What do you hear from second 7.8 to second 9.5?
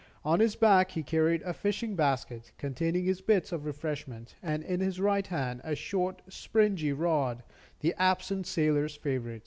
the absent sailor's favorite.